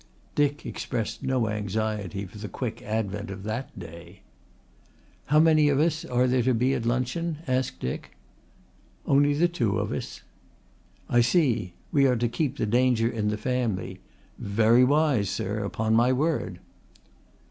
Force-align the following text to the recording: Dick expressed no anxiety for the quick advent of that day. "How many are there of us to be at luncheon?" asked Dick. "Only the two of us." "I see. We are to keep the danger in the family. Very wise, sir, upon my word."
Dick 0.33 0.65
expressed 0.65 1.21
no 1.21 1.47
anxiety 1.47 2.25
for 2.25 2.39
the 2.39 2.49
quick 2.49 2.81
advent 2.81 3.29
of 3.29 3.43
that 3.43 3.77
day. 3.77 4.21
"How 5.27 5.39
many 5.39 5.69
are 5.69 5.75
there 5.75 5.85
of 5.85 6.37
us 6.39 6.45
to 6.45 6.53
be 6.55 6.73
at 6.73 6.87
luncheon?" 6.87 7.37
asked 7.45 7.79
Dick. 7.81 8.17
"Only 9.05 9.33
the 9.35 9.47
two 9.47 9.77
of 9.77 9.91
us." 9.91 10.23
"I 11.07 11.21
see. 11.21 11.73
We 11.91 12.07
are 12.07 12.15
to 12.15 12.27
keep 12.27 12.57
the 12.57 12.65
danger 12.65 13.07
in 13.11 13.27
the 13.27 13.37
family. 13.37 13.99
Very 14.39 14.83
wise, 14.83 15.29
sir, 15.29 15.63
upon 15.63 15.93
my 15.93 16.11
word." 16.11 16.59